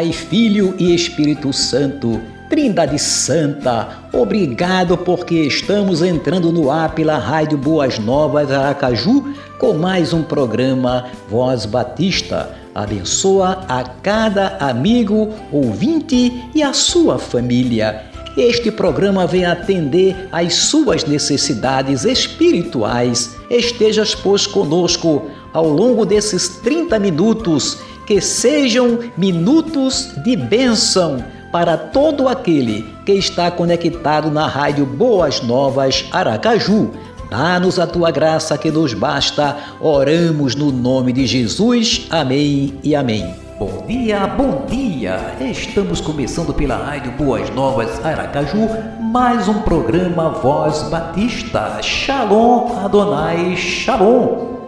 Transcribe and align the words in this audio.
Pai, 0.00 0.12
Filho 0.12 0.74
e 0.78 0.94
Espírito 0.94 1.52
Santo, 1.52 2.22
Trindade 2.48 2.98
Santa, 2.98 4.08
obrigado 4.14 4.96
porque 4.96 5.34
estamos 5.42 6.00
entrando 6.00 6.50
no 6.50 6.70
ar 6.70 6.94
pela 6.94 7.18
Rádio 7.18 7.58
Boas 7.58 7.98
Novas 7.98 8.50
Aracaju 8.50 9.34
com 9.58 9.74
mais 9.74 10.14
um 10.14 10.22
programa 10.22 11.10
Voz 11.28 11.66
Batista. 11.66 12.48
Abençoa 12.74 13.62
a 13.68 13.84
cada 13.84 14.56
amigo, 14.56 15.34
ouvinte 15.52 16.48
e 16.54 16.62
a 16.62 16.72
sua 16.72 17.18
família. 17.18 18.04
Este 18.38 18.70
programa 18.70 19.26
vem 19.26 19.44
atender 19.44 20.16
às 20.32 20.54
suas 20.54 21.04
necessidades 21.04 22.06
espirituais. 22.06 23.36
Estejas, 23.50 24.14
pois, 24.14 24.46
conosco 24.46 25.26
ao 25.52 25.68
longo 25.68 26.06
desses 26.06 26.48
30 26.48 26.98
minutos 26.98 27.89
que 28.10 28.20
sejam 28.20 28.98
minutos 29.16 30.14
de 30.24 30.34
bênção 30.34 31.24
para 31.52 31.76
todo 31.76 32.26
aquele 32.26 32.92
que 33.06 33.12
está 33.12 33.52
conectado 33.52 34.32
na 34.32 34.48
rádio 34.48 34.84
Boas 34.84 35.40
Novas 35.42 36.04
Aracaju. 36.10 36.90
Dá-nos 37.30 37.78
a 37.78 37.86
tua 37.86 38.10
graça 38.10 38.58
que 38.58 38.68
nos 38.68 38.94
basta. 38.94 39.56
Oramos 39.80 40.56
no 40.56 40.72
nome 40.72 41.12
de 41.12 41.24
Jesus. 41.24 42.08
Amém 42.10 42.74
e 42.82 42.96
amém. 42.96 43.32
Bom 43.60 43.84
dia, 43.86 44.26
bom 44.26 44.66
dia! 44.68 45.36
Estamos 45.40 46.00
começando 46.00 46.52
pela 46.52 46.78
Rádio 46.78 47.12
Boas 47.12 47.48
Novas 47.50 48.04
Aracaju 48.04 48.68
mais 49.00 49.46
um 49.46 49.60
programa 49.60 50.30
Voz 50.30 50.82
Batista. 50.90 51.80
Shalom 51.80 52.76
Adonai 52.84 53.56
Shalom! 53.56 54.59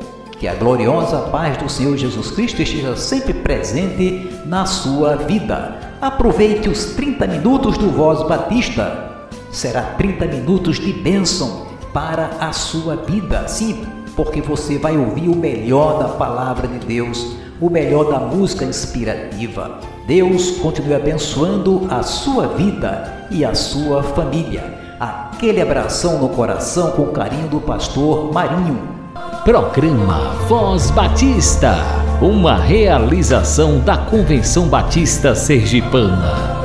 Que 0.42 0.48
a 0.48 0.56
gloriosa 0.56 1.18
paz 1.30 1.56
do 1.56 1.68
Senhor 1.68 1.96
Jesus 1.96 2.32
Cristo 2.32 2.60
esteja 2.62 2.96
sempre 2.96 3.32
presente 3.32 4.28
na 4.44 4.66
sua 4.66 5.14
vida. 5.14 5.78
Aproveite 6.00 6.68
os 6.68 6.96
30 6.96 7.28
minutos 7.28 7.78
do 7.78 7.88
Voz 7.90 8.26
Batista. 8.26 9.28
Será 9.52 9.82
30 9.96 10.26
minutos 10.26 10.80
de 10.80 10.92
bênção 10.92 11.68
para 11.92 12.28
a 12.40 12.52
sua 12.52 12.96
vida. 12.96 13.46
Sim, 13.46 13.86
porque 14.16 14.40
você 14.40 14.78
vai 14.78 14.96
ouvir 14.96 15.28
o 15.28 15.36
melhor 15.36 16.00
da 16.00 16.08
palavra 16.08 16.66
de 16.66 16.84
Deus, 16.84 17.36
o 17.60 17.70
melhor 17.70 18.10
da 18.10 18.18
música 18.18 18.64
inspirativa. 18.64 19.78
Deus 20.08 20.58
continue 20.58 20.94
abençoando 20.94 21.86
a 21.88 22.02
sua 22.02 22.48
vida 22.48 23.28
e 23.30 23.44
a 23.44 23.54
sua 23.54 24.02
família. 24.02 24.96
Aquele 24.98 25.60
abração 25.60 26.18
no 26.18 26.30
coração 26.30 26.90
com 26.90 27.12
carinho 27.12 27.46
do 27.46 27.60
pastor 27.60 28.32
Marinho. 28.32 29.01
Programa 29.44 30.36
Voz 30.46 30.92
Batista, 30.92 31.74
uma 32.20 32.56
realização 32.56 33.80
da 33.80 33.96
Convenção 33.96 34.68
Batista 34.68 35.34
Sergipana. 35.34 36.61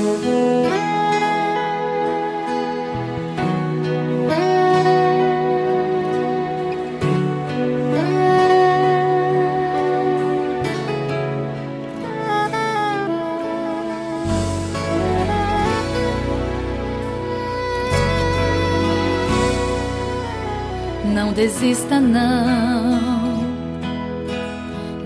desista 21.32 22.00
não. 22.00 23.40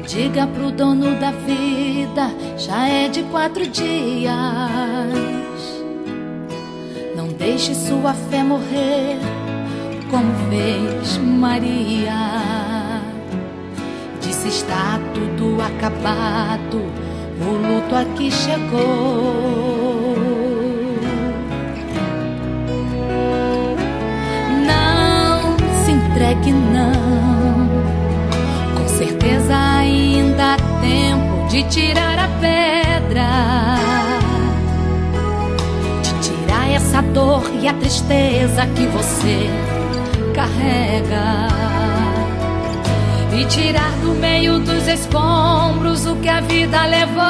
Diga 0.08 0.46
pro 0.48 0.72
dono 0.72 1.20
da 1.20 1.32
vida, 1.32 2.30
já 2.58 2.88
é 2.88 3.08
de 3.08 3.24
quatro 3.24 3.66
dias. 3.68 4.34
Não 7.16 7.28
deixe 7.30 7.74
sua 7.74 8.14
fé 8.14 8.44
morrer, 8.44 9.18
como 10.12 10.32
fez 10.50 11.18
Maria. 11.18 12.14
Disse 14.22 14.50
está 14.50 15.00
tudo 15.14 15.62
acabado, 15.62 16.78
o 17.42 17.52
luto 17.52 17.96
aqui 17.96 18.30
chegou. 18.30 19.83
Entregue 26.34 26.52
não. 26.52 27.70
Com 28.76 28.88
certeza 28.88 29.56
ainda 29.56 30.56
há 30.56 30.58
tempo 30.82 31.48
de 31.50 31.64
tirar 31.64 32.20
a 32.20 32.28
pedra, 32.40 33.30
de 36.02 36.30
tirar 36.30 36.70
essa 36.72 37.02
dor 37.02 37.44
e 37.62 37.68
a 37.68 37.74
tristeza 37.74 38.66
que 38.76 38.86
você 38.88 39.50
carrega. 40.34 41.48
E 43.36 43.46
tirar 43.46 43.92
do 44.04 44.14
meio 44.14 44.60
dos 44.60 44.88
escombros 44.88 46.06
o 46.06 46.16
que 46.18 46.30
a 46.30 46.42
vida 46.42 46.86
levou. 46.86 47.24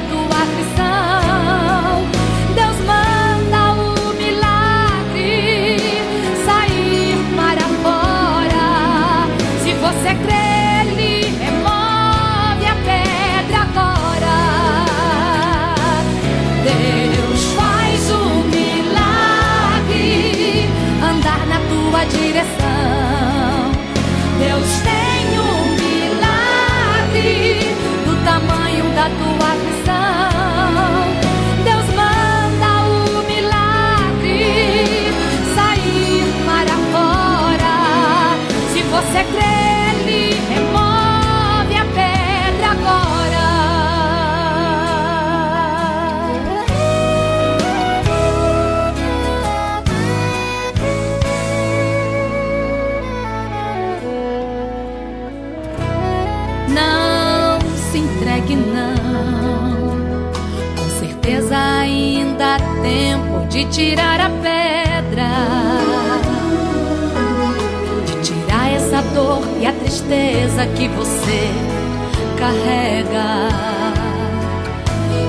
tu 0.00 0.35
pedra 64.42 65.28
de 68.06 68.22
tirar 68.22 68.72
essa 68.72 69.02
dor 69.14 69.42
e 69.60 69.66
a 69.66 69.72
tristeza 69.72 70.66
que 70.76 70.88
você 70.88 71.50
carrega 72.38 73.48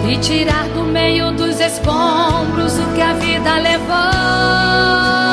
e 0.09 0.17
tirar 0.17 0.67
do 0.69 0.83
meio 0.83 1.31
dos 1.31 1.59
escombros 1.59 2.77
o 2.79 2.93
que 2.95 3.01
a 3.01 3.13
vida 3.13 3.57
levou. 3.57 5.26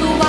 또 0.00 0.27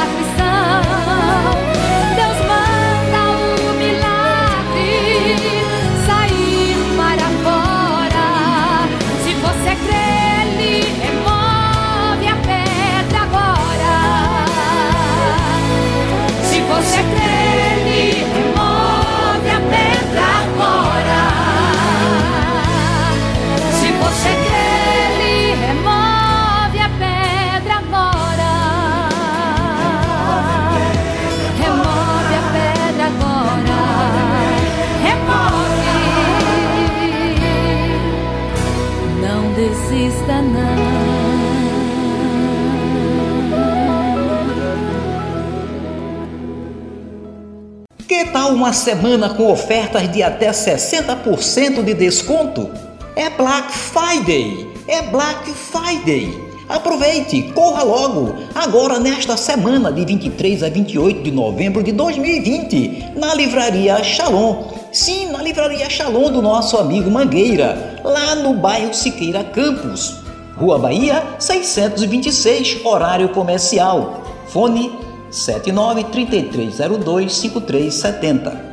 uma 48.69 48.73
semana 48.73 49.29
com 49.29 49.51
ofertas 49.51 50.11
de 50.11 50.21
até 50.21 50.51
60% 50.51 51.83
de 51.83 51.95
desconto? 51.95 52.69
É 53.15 53.27
Black 53.27 53.71
Friday! 53.73 54.71
É 54.87 55.01
Black 55.01 55.51
Friday! 55.51 56.39
Aproveite, 56.69 57.51
corra 57.55 57.81
logo, 57.81 58.35
agora 58.53 58.99
nesta 58.99 59.35
semana 59.35 59.91
de 59.91 60.05
23 60.05 60.61
a 60.61 60.69
28 60.69 61.23
de 61.23 61.31
novembro 61.31 61.81
de 61.81 61.91
2020, 61.91 63.13
na 63.15 63.33
Livraria 63.33 64.03
Shalom. 64.03 64.65
Sim, 64.91 65.31
na 65.31 65.41
Livraria 65.41 65.89
Shalom 65.89 66.31
do 66.31 66.39
nosso 66.39 66.77
amigo 66.77 67.09
Mangueira, 67.09 67.99
lá 68.03 68.35
no 68.35 68.53
bairro 68.53 68.93
Siqueira 68.93 69.43
Campos. 69.45 70.17
Rua 70.55 70.77
Bahia, 70.77 71.23
626, 71.39 72.85
horário 72.85 73.29
comercial. 73.29 74.21
Fone 74.49 75.08
79 75.31 76.03
3302 76.11 77.29
5370. 77.29 78.68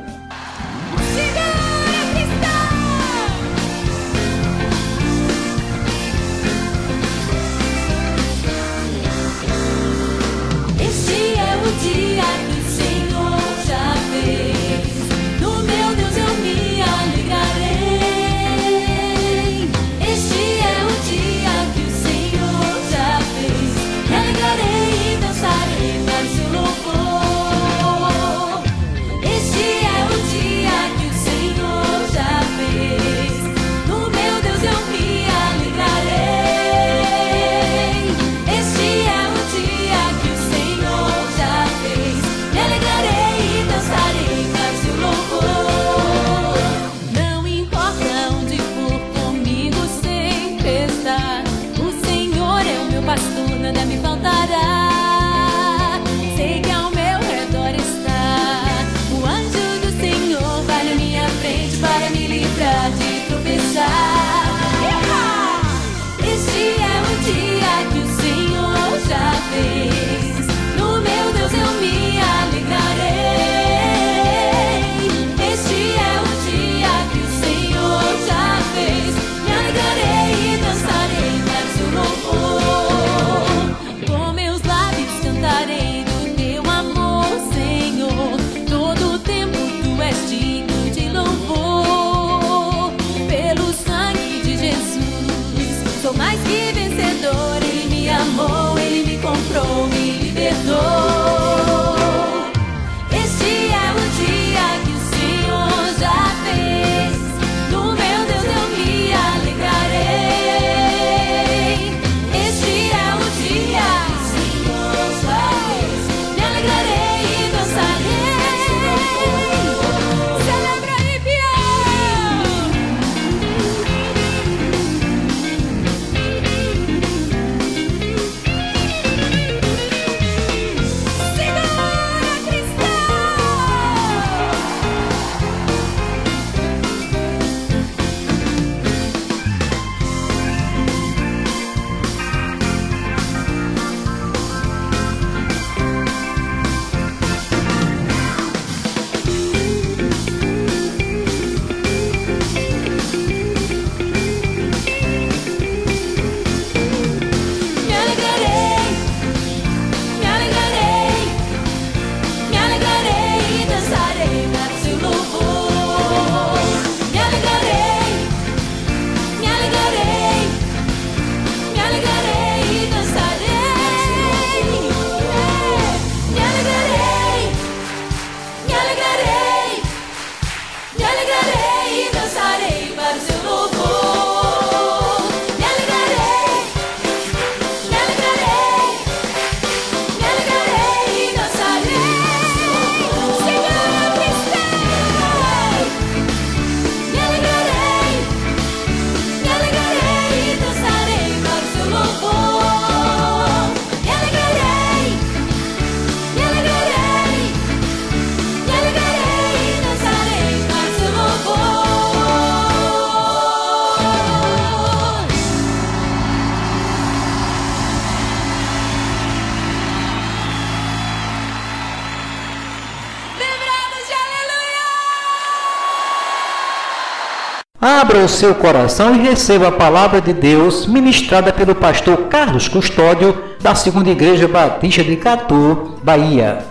Abra 227.87 228.19
o 228.19 228.27
seu 228.27 228.53
coração 228.53 229.15
e 229.15 229.19
receba 229.19 229.69
a 229.69 229.71
palavra 229.71 230.19
de 230.19 230.33
Deus 230.33 230.85
ministrada 230.85 231.53
pelo 231.53 231.73
pastor 231.73 232.27
Carlos 232.27 232.67
Custódio, 232.67 233.41
da 233.61 233.75
Segunda 233.75 234.09
Igreja 234.09 234.45
Batista 234.45 235.01
de 235.05 235.15
Catu, 235.15 235.95
Bahia. 236.03 236.65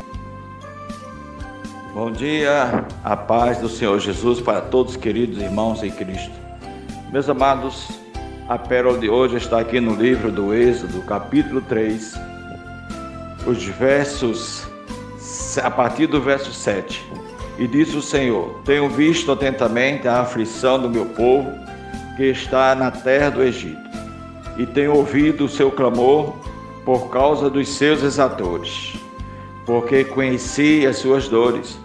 Bom 1.95 2.11
dia, 2.11 2.85
a 3.03 3.17
paz 3.17 3.57
do 3.57 3.69
Senhor 3.71 3.99
Jesus 3.99 4.43
para 4.43 4.61
todos 4.61 4.95
queridos 4.95 5.41
irmãos 5.41 5.83
em 5.83 5.91
Cristo. 5.91 6.33
Meus 7.11 7.31
amados, 7.31 7.89
a 8.47 8.59
pérola 8.59 8.99
de 8.99 9.09
hoje 9.09 9.39
está 9.39 9.59
aqui 9.59 9.81
no 9.81 9.95
livro 9.95 10.31
do 10.31 10.53
Êxodo, 10.53 11.01
capítulo 11.01 11.63
3, 11.63 12.13
os 13.47 13.65
versos 13.65 14.69
a 15.65 15.71
partir 15.71 16.09
do 16.09 16.21
verso 16.21 16.53
7. 16.53 17.16
E 17.59 17.67
disse 17.67 17.97
o 17.97 18.03
Senhor: 18.03 18.61
Tenho 18.65 18.89
visto 18.89 19.33
atentamente 19.33 20.07
a 20.07 20.21
aflição 20.21 20.79
do 20.81 20.91
meu 20.91 21.07
povo 21.07 21.51
que 22.17 22.25
está 22.25 22.75
na 22.75 22.91
terra 22.91 23.31
do 23.31 23.43
Egito, 23.43 23.89
e 24.57 24.67
tenho 24.67 24.95
ouvido 24.95 25.45
o 25.45 25.49
seu 25.49 25.71
clamor 25.71 26.35
por 26.85 27.11
causa 27.11 27.51
dos 27.51 27.69
seus 27.69 28.03
exatores, 28.03 28.95
porque 29.65 30.05
conheci 30.05 30.87
as 30.87 30.99
suas 30.99 31.29
dores. 31.29 31.79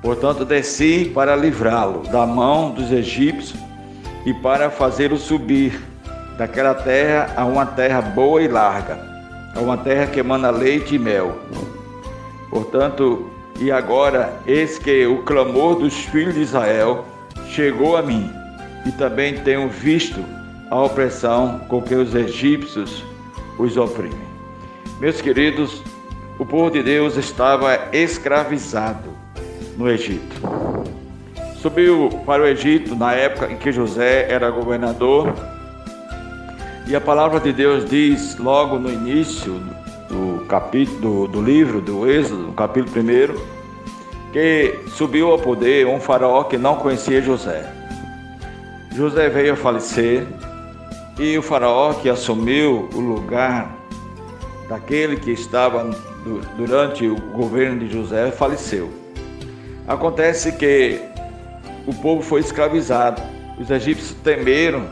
Portanto, 0.00 0.44
desci 0.44 1.10
para 1.12 1.34
livrá-lo 1.34 2.02
da 2.08 2.24
mão 2.24 2.70
dos 2.70 2.92
egípcios 2.92 3.58
e 4.24 4.32
para 4.32 4.70
fazê-lo 4.70 5.16
subir 5.16 5.82
daquela 6.38 6.74
terra 6.74 7.32
a 7.36 7.44
uma 7.44 7.66
terra 7.66 8.00
boa 8.00 8.42
e 8.42 8.46
larga, 8.46 8.98
a 9.54 9.60
uma 9.60 9.76
terra 9.76 10.06
que 10.06 10.20
emana 10.20 10.50
leite 10.50 10.94
e 10.94 10.98
mel. 10.98 11.36
Portanto, 12.50 13.30
e 13.58 13.70
agora, 13.70 14.34
eis 14.46 14.78
que 14.78 15.06
o 15.06 15.22
clamor 15.22 15.76
dos 15.76 15.94
filhos 15.94 16.34
de 16.34 16.40
Israel 16.40 17.04
chegou 17.48 17.96
a 17.96 18.02
mim, 18.02 18.30
e 18.84 18.92
também 18.92 19.38
tenho 19.38 19.68
visto 19.68 20.22
a 20.70 20.82
opressão 20.82 21.60
com 21.68 21.80
que 21.80 21.94
os 21.94 22.14
egípcios 22.14 23.02
os 23.58 23.76
oprimem. 23.76 24.26
Meus 25.00 25.20
queridos, 25.20 25.82
o 26.38 26.44
povo 26.44 26.70
de 26.70 26.82
Deus 26.82 27.16
estava 27.16 27.88
escravizado 27.92 29.08
no 29.76 29.90
Egito. 29.90 30.36
Subiu 31.56 32.10
para 32.26 32.42
o 32.42 32.46
Egito 32.46 32.94
na 32.94 33.12
época 33.12 33.50
em 33.50 33.56
que 33.56 33.72
José 33.72 34.26
era 34.30 34.50
governador, 34.50 35.34
e 36.86 36.94
a 36.94 37.00
palavra 37.00 37.40
de 37.40 37.52
Deus 37.52 37.88
diz 37.88 38.36
logo 38.38 38.78
no 38.78 38.92
início 38.92 39.60
capítulo 40.46 41.26
do, 41.26 41.28
do 41.28 41.42
livro 41.42 41.80
do 41.80 42.08
Êxodo, 42.08 42.52
capítulo 42.52 42.90
1, 42.90 44.32
que 44.32 44.78
subiu 44.88 45.30
ao 45.30 45.38
poder 45.38 45.86
um 45.86 46.00
faraó 46.00 46.44
que 46.44 46.56
não 46.56 46.76
conhecia 46.76 47.20
José. 47.20 47.72
José 48.94 49.28
veio 49.28 49.52
a 49.52 49.56
falecer 49.56 50.26
e 51.18 51.36
o 51.36 51.42
faraó 51.42 51.94
que 51.94 52.08
assumiu 52.08 52.88
o 52.94 53.00
lugar 53.00 53.76
daquele 54.68 55.16
que 55.16 55.30
estava 55.30 55.90
durante 56.56 57.06
o 57.06 57.16
governo 57.16 57.80
de 57.80 57.92
José 57.92 58.30
faleceu. 58.30 58.90
Acontece 59.86 60.52
que 60.52 61.00
o 61.86 61.94
povo 61.94 62.22
foi 62.22 62.40
escravizado. 62.40 63.22
Os 63.58 63.70
egípcios 63.70 64.16
temeram 64.22 64.86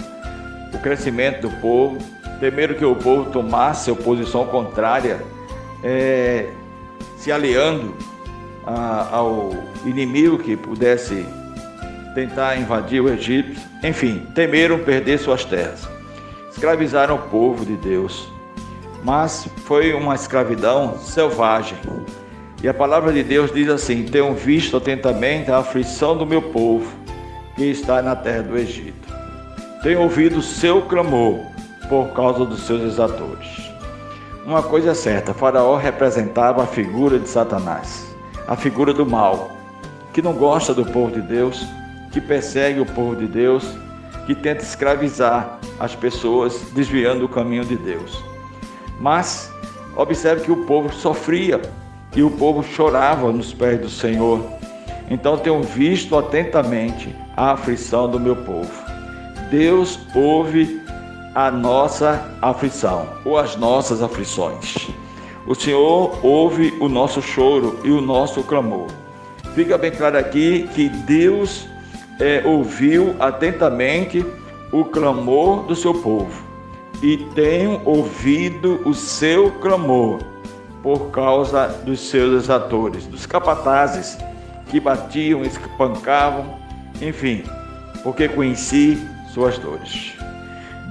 o 0.73 0.79
crescimento 0.79 1.49
do 1.49 1.51
povo, 1.61 1.99
temeram 2.41 2.75
que 2.75 2.85
o 2.85 2.95
povo 2.95 3.31
tomasse 3.31 3.91
a 3.91 3.95
posição 3.95 4.47
contrária, 4.47 5.21
é, 5.85 6.49
se 7.19 7.31
aliando 7.31 7.95
a, 8.67 9.15
ao 9.15 9.53
inimigo 9.85 10.39
que 10.39 10.57
pudesse 10.57 11.27
tentar 12.15 12.57
invadir 12.57 13.03
o 13.03 13.13
Egito. 13.13 13.61
Enfim, 13.83 14.27
temeram 14.35 14.79
perder 14.79 15.19
suas 15.19 15.45
terras. 15.45 15.87
Escravizaram 16.51 17.17
o 17.17 17.23
povo 17.29 17.67
de 17.67 17.77
Deus. 17.77 18.33
Mas 19.05 19.47
foi 19.67 19.93
uma 19.93 20.15
escravidão 20.15 20.99
selvagem. 20.99 21.77
E 22.63 22.69
a 22.69 22.73
palavra 22.73 23.13
de 23.13 23.23
Deus 23.23 23.53
diz 23.53 23.69
assim: 23.69 24.05
Tenho 24.05 24.33
visto 24.33 24.79
atentamente 24.79 25.51
a 25.51 25.59
aflição 25.59 26.17
do 26.17 26.25
meu 26.25 26.41
povo 26.41 26.91
que 27.55 27.65
está 27.65 28.01
na 28.01 28.17
terra 28.17 28.43
do 28.43 28.57
Egito. 28.57 29.13
Tenho 29.83 30.01
ouvido 30.01 30.39
o 30.39 30.43
seu 30.43 30.81
clamor 30.81 31.41
por 31.91 32.09
causa 32.15 32.47
dos 32.47 32.67
seus 32.67 32.81
exatores. 32.83 33.64
Uma 34.47 34.63
coisa 34.63 34.91
é 34.91 34.95
certa: 34.95 35.33
Faraó 35.33 35.77
representava 35.77 36.63
a 36.63 36.67
figura 36.67 37.19
de 37.19 37.29
Satanás, 37.29 38.15
a 38.47 38.55
figura 38.55 38.93
do 38.93 39.07
mal, 39.07 39.51
que 40.13 40.21
não 40.21 40.35
gosta 40.35 40.75
do 40.75 40.85
povo 40.85 41.13
de 41.13 41.23
Deus, 41.23 41.67
que 42.13 42.21
persegue 42.21 42.79
o 42.79 42.87
povo 42.87 43.17
de 43.17 43.27
Deus, 43.27 43.65
que 44.27 44.35
tenta 44.35 44.63
escravizar 44.63 45.59
as 45.81 45.95
pessoas, 45.95 46.61
desviando 46.75 47.25
o 47.25 47.29
caminho 47.29 47.65
de 47.65 47.77
Deus. 47.77 48.23
Mas 49.01 49.51
observe 49.97 50.45
que 50.45 50.53
o 50.53 50.65
povo 50.67 50.93
sofria 50.93 51.61
e 52.15 52.23
o 52.23 52.31
povo 52.31 52.63
chorava 52.63 53.33
nos 53.33 53.55
pés 53.55 53.81
do 53.81 53.89
Senhor. 53.89 54.45
Então 55.11 55.39
tenho 55.39 55.63
visto 55.63 56.17
atentamente 56.17 57.15
a 57.35 57.53
aflição 57.53 58.11
do 58.11 58.21
meu 58.21 58.37
povo. 58.37 58.71
Deus 59.51 59.99
ouve 60.15 60.84
a 61.35 61.51
nossa 61.51 62.31
aflição 62.41 63.09
ou 63.25 63.37
as 63.37 63.57
nossas 63.57 64.03
aflições. 64.03 64.89
O 65.47 65.55
Senhor 65.55 66.25
ouve 66.25 66.73
o 66.81 66.89
nosso 66.89 67.21
choro 67.21 67.79
e 67.85 67.91
o 67.91 68.01
nosso 68.01 68.43
clamor. 68.45 68.87
Fica 69.55 69.77
bem 69.77 69.91
claro 69.91 70.17
aqui 70.17 70.69
que 70.75 70.89
Deus 70.89 71.69
é, 72.21 72.43
ouviu 72.45 73.15
atentamente 73.21 74.25
o 74.73 74.85
clamor 74.85 75.65
do 75.65 75.75
seu 75.75 75.95
povo 75.95 76.43
e 77.03 77.19
tenho 77.35 77.81
ouvido 77.85 78.81
o 78.89 78.95
seu 78.95 79.51
clamor 79.61 80.21
por 80.83 81.11
causa 81.11 81.69
dos 81.85 82.01
seus 82.01 82.45
exatores, 82.45 83.07
dos 83.07 83.27
capatazes 83.27 84.19
que 84.69 84.81
batiam, 84.81 85.43
espancavam, 85.43 86.59
enfim, 87.01 87.43
porque 88.03 88.29
conheci 88.29 88.99
suas 89.33 89.59
dores. 89.59 90.24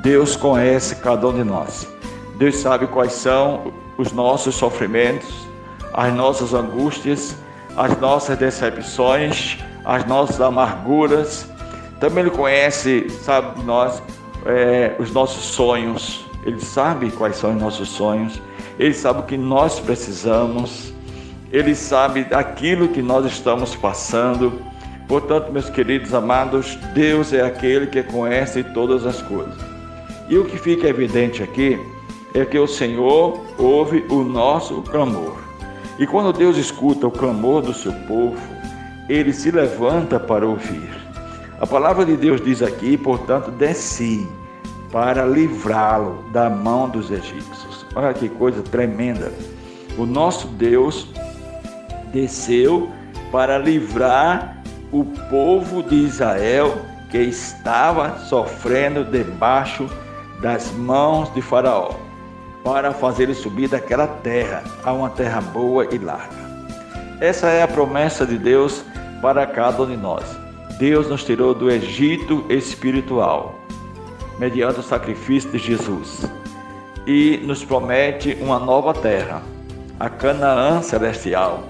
Deus 0.04 0.36
conhece 0.36 0.98
cada 0.98 1.30
um 1.30 1.34
de 1.34 1.46
nós. 1.46 1.88
Deus 2.36 2.58
sabe 2.58 2.88
quais 2.88 3.14
são 3.14 3.72
os 3.98 4.12
nossos 4.12 4.54
sofrimentos, 4.54 5.48
as 5.94 6.14
nossas 6.14 6.54
angústias, 6.54 7.38
as 7.78 7.98
nossas 8.02 8.38
decepções, 8.38 9.58
as 9.86 10.06
nossas 10.06 10.42
amarguras. 10.42 11.50
Também 12.02 12.26
Ele 12.26 12.32
conhece, 12.32 13.10
sabe 13.22 13.64
nós, 13.64 14.04
é, 14.46 14.94
os 15.00 15.10
nossos 15.10 15.42
sonhos. 15.46 16.26
Ele 16.46 16.60
sabe 16.60 17.10
quais 17.10 17.38
são 17.38 17.56
os 17.56 17.62
nossos 17.62 17.88
sonhos. 17.88 18.42
Ele 18.78 18.94
sabe 18.94 19.22
o 19.22 19.24
que 19.24 19.38
nós 19.38 19.80
precisamos, 19.80 20.94
Ele 21.50 21.74
sabe 21.74 22.28
aquilo 22.32 22.90
que 22.90 23.02
nós 23.02 23.26
estamos 23.26 23.74
passando. 23.74 24.62
Portanto, 25.08 25.50
meus 25.50 25.70
queridos 25.70 26.14
amados, 26.14 26.76
Deus 26.94 27.32
é 27.32 27.42
aquele 27.42 27.88
que 27.88 28.04
conhece 28.04 28.66
todas 28.66 29.06
as 29.06 29.22
coisas. 29.22 29.73
E 30.30 30.38
o 30.38 30.46
que 30.46 30.58
fica 30.58 30.88
evidente 30.88 31.44
aqui 31.44 31.80
é 32.34 32.46
que 32.46 32.58
o 32.58 32.68
Senhor 32.68 33.40
ouve 33.58 34.06
o 34.10 34.24
nosso 34.24 34.82
clamor. 34.84 35.38
E 36.00 36.08
quando 36.08 36.34
Deus 36.34 36.58
escuta 36.58 37.08
o 37.08 37.12
clamor 37.12 37.62
do 37.62 37.74
seu 37.74 37.94
povo, 38.08 38.42
ele 39.08 39.32
se 39.32 39.52
levanta 39.52 40.20
para 40.20 40.48
ouvir. 40.48 40.90
A 41.60 41.68
palavra 41.68 42.06
de 42.06 42.18
Deus 42.18 42.42
diz 42.42 42.62
aqui, 42.62 42.98
portanto, 42.98 43.52
desci 43.52 44.28
para 44.92 45.26
livrá-lo 45.26 46.24
da 46.32 46.50
mão 46.50 46.90
dos 46.90 47.12
egípcios. 47.12 47.86
Olha 47.96 48.14
que 48.14 48.28
coisa 48.28 48.62
tremenda. 48.64 49.32
O 49.98 50.06
nosso 50.06 50.48
Deus 50.48 51.08
desceu 52.12 52.90
para 53.32 53.58
livrar 53.58 54.64
o 54.92 55.04
povo 55.30 55.84
de 55.84 55.96
Israel 55.96 56.78
que 57.10 57.20
estava 57.20 58.18
sofrendo 58.20 59.04
debaixo 59.04 59.88
das 60.44 60.74
mãos 60.74 61.34
de 61.34 61.42
Faraó, 61.42 61.96
para 62.66 62.92
fazer 62.92 63.24
ele 63.24 63.34
subir 63.34 63.70
daquela 63.70 64.06
terra 64.06 64.62
a 64.84 64.92
uma 64.92 65.10
terra 65.10 65.40
boa 65.40 65.88
e 65.90 65.98
larga. 65.98 66.36
Essa 67.22 67.48
é 67.48 67.64
a 67.64 67.68
promessa 67.68 68.26
de 68.26 68.38
Deus 68.38 68.84
para 69.22 69.48
cada 69.48 69.84
um 69.84 69.88
de 69.88 69.96
nós. 69.96 70.24
Deus 70.78 71.08
nos 71.08 71.24
tirou 71.24 71.54
do 71.54 71.72
Egito 71.72 72.46
espiritual 72.50 73.56
mediante 74.38 74.82
o 74.82 74.84
sacrifício 74.84 75.50
de 75.50 75.60
Jesus. 75.60 76.30
E 77.08 77.38
nos 77.44 77.64
promete 77.64 78.38
uma 78.42 78.60
nova 78.60 78.94
terra, 78.94 79.42
a 79.98 80.10
Canaã 80.10 80.82
celestial. 80.82 81.64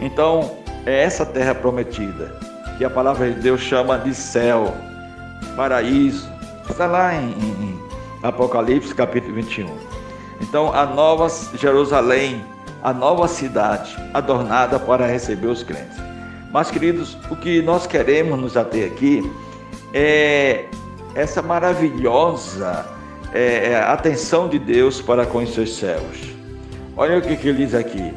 Então, 0.00 0.52
é 0.86 1.02
essa 1.02 1.26
terra 1.26 1.54
prometida, 1.54 2.38
que 2.78 2.84
a 2.84 2.90
palavra 2.90 3.32
de 3.32 3.40
Deus 3.40 3.60
chama 3.60 3.98
de 3.98 4.14
céu, 4.14 4.72
paraíso. 5.56 6.32
Está 6.68 6.86
lá 6.86 7.14
em, 7.14 7.30
em 7.30 7.74
Apocalipse 8.24 8.94
capítulo 8.94 9.34
21. 9.34 9.68
Então, 10.40 10.72
a 10.72 10.86
nova 10.86 11.28
Jerusalém, 11.58 12.42
a 12.82 12.90
nova 12.90 13.28
cidade, 13.28 13.94
adornada 14.14 14.78
para 14.78 15.06
receber 15.06 15.48
os 15.48 15.62
crentes. 15.62 15.98
Mas, 16.50 16.70
queridos, 16.70 17.18
o 17.30 17.36
que 17.36 17.60
nós 17.60 17.86
queremos 17.86 18.40
nos 18.40 18.56
ater 18.56 18.90
aqui 18.90 19.30
é 19.92 20.64
essa 21.14 21.42
maravilhosa 21.42 22.86
é, 23.34 23.72
é, 23.72 23.76
atenção 23.76 24.48
de 24.48 24.58
Deus 24.58 25.02
para 25.02 25.26
com 25.26 25.42
os 25.42 25.52
seus 25.52 25.76
céus. 25.76 26.32
Olha 26.96 27.18
o 27.18 27.20
que, 27.22 27.36
que 27.36 27.48
ele 27.48 27.66
diz 27.66 27.74
aqui. 27.74 28.14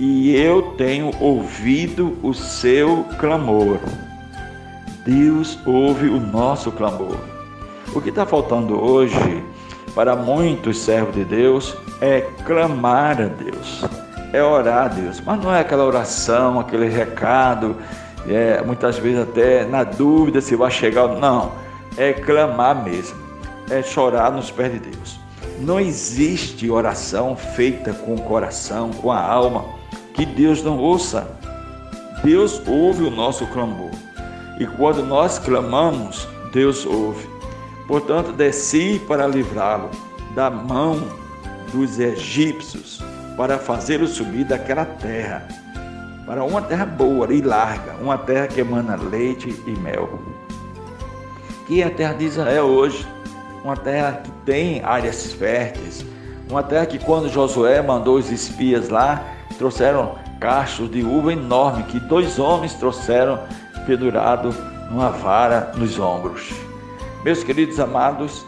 E 0.00 0.34
eu 0.34 0.74
tenho 0.76 1.12
ouvido 1.20 2.18
o 2.24 2.34
seu 2.34 3.04
clamor. 3.20 3.78
Deus 5.06 5.56
ouve 5.64 6.08
o 6.08 6.18
nosso 6.18 6.72
clamor. 6.72 7.37
O 7.94 8.00
que 8.00 8.10
está 8.10 8.26
faltando 8.26 8.82
hoje 8.82 9.42
para 9.94 10.14
muitos 10.14 10.78
servos 10.78 11.14
de 11.14 11.24
Deus 11.24 11.76
é 12.00 12.20
clamar 12.44 13.20
a 13.20 13.26
Deus, 13.26 13.84
é 14.32 14.42
orar 14.42 14.84
a 14.84 14.88
Deus, 14.88 15.20
mas 15.24 15.42
não 15.42 15.52
é 15.52 15.60
aquela 15.60 15.84
oração, 15.84 16.60
aquele 16.60 16.88
recado, 16.88 17.76
é, 18.28 18.62
muitas 18.62 18.98
vezes 18.98 19.20
até 19.20 19.64
na 19.64 19.84
dúvida 19.84 20.40
se 20.40 20.54
vai 20.54 20.70
chegar 20.70 21.04
ou 21.04 21.18
não, 21.18 21.52
é 21.96 22.12
clamar 22.12 22.84
mesmo, 22.84 23.16
é 23.70 23.82
chorar 23.82 24.30
nos 24.30 24.50
pés 24.50 24.72
de 24.72 24.78
Deus. 24.78 25.18
Não 25.58 25.80
existe 25.80 26.70
oração 26.70 27.34
feita 27.34 27.92
com 27.92 28.14
o 28.14 28.22
coração, 28.22 28.90
com 28.90 29.10
a 29.10 29.20
alma, 29.20 29.64
que 30.14 30.24
Deus 30.24 30.62
não 30.62 30.78
ouça. 30.78 31.26
Deus 32.22 32.62
ouve 32.66 33.02
o 33.04 33.10
nosso 33.10 33.46
clamor. 33.48 33.90
E 34.60 34.66
quando 34.66 35.04
nós 35.04 35.38
clamamos, 35.38 36.28
Deus 36.52 36.86
ouve. 36.86 37.37
Portanto, 37.88 38.32
desci 38.32 39.00
para 39.08 39.26
livrá-lo 39.26 39.90
da 40.34 40.50
mão 40.50 41.02
dos 41.72 41.98
egípcios, 41.98 43.02
para 43.34 43.58
fazê-lo 43.58 44.06
subir 44.06 44.44
daquela 44.44 44.84
terra, 44.84 45.48
para 46.26 46.44
uma 46.44 46.60
terra 46.60 46.84
boa 46.84 47.32
e 47.32 47.40
larga, 47.40 47.94
uma 47.98 48.18
terra 48.18 48.46
que 48.46 48.60
emana 48.60 48.94
leite 48.94 49.48
e 49.66 49.70
mel. 49.70 50.20
Que 51.66 51.80
é 51.80 51.86
a 51.86 51.90
terra 51.90 52.12
de 52.12 52.26
Israel 52.26 52.66
hoje, 52.66 53.06
uma 53.64 53.76
terra 53.76 54.20
que 54.22 54.30
tem 54.44 54.82
áreas 54.84 55.32
férteis, 55.32 56.04
uma 56.50 56.62
terra 56.62 56.84
que 56.84 56.98
quando 56.98 57.30
Josué 57.30 57.80
mandou 57.80 58.18
os 58.18 58.30
espias 58.30 58.90
lá, 58.90 59.24
trouxeram 59.56 60.16
cachos 60.38 60.90
de 60.90 61.02
uva 61.02 61.32
enorme 61.32 61.84
que 61.84 61.98
dois 62.00 62.38
homens 62.38 62.74
trouxeram 62.74 63.40
pendurado 63.86 64.54
numa 64.90 65.08
vara 65.08 65.72
nos 65.74 65.98
ombros. 65.98 66.67
Meus 67.28 67.44
queridos 67.44 67.78
amados, 67.78 68.46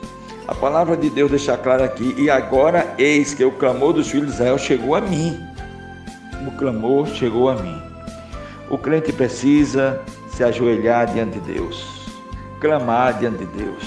a 0.49 0.55
palavra 0.55 0.97
de 0.97 1.11
Deus 1.11 1.31
deixa 1.31 1.55
claro 1.55 1.85
aqui, 1.85 2.15
e 2.17 2.31
agora 2.31 2.95
eis 2.97 3.35
que 3.35 3.45
o 3.45 3.53
clamor 3.53 3.93
dos 3.93 4.09
filhos 4.09 4.29
de 4.29 4.33
Israel 4.37 4.57
chegou 4.57 4.95
a 4.95 5.03
mim. 5.03 5.39
O 6.47 6.51
clamor 6.53 7.07
chegou 7.09 7.51
a 7.51 7.57
mim. 7.57 7.79
O 8.71 8.79
crente 8.79 9.13
precisa 9.13 10.01
se 10.31 10.43
ajoelhar 10.43 11.13
diante 11.13 11.39
de 11.41 11.53
Deus, 11.53 12.11
clamar 12.59 13.19
diante 13.19 13.45
de 13.45 13.65
Deus. 13.65 13.85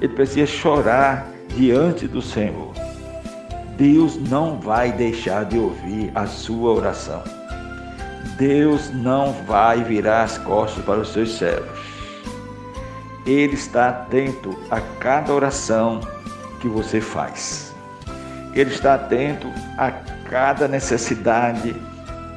Ele 0.00 0.14
precisa 0.14 0.46
chorar 0.46 1.26
diante 1.56 2.06
do 2.06 2.22
Senhor. 2.22 2.72
Deus 3.76 4.16
não 4.16 4.60
vai 4.60 4.92
deixar 4.92 5.44
de 5.44 5.58
ouvir 5.58 6.12
a 6.14 6.24
sua 6.24 6.70
oração. 6.70 7.24
Deus 8.36 8.92
não 8.94 9.32
vai 9.44 9.82
virar 9.82 10.22
as 10.22 10.38
costas 10.38 10.84
para 10.84 11.00
os 11.00 11.12
seus 11.12 11.36
servos. 11.36 11.88
Ele 13.28 13.54
está 13.54 13.90
atento 13.90 14.58
a 14.70 14.80
cada 14.80 15.34
oração 15.34 16.00
que 16.60 16.66
você 16.66 16.98
faz. 16.98 17.74
Ele 18.54 18.70
está 18.70 18.94
atento 18.94 19.46
a 19.76 19.90
cada 20.30 20.66
necessidade 20.66 21.76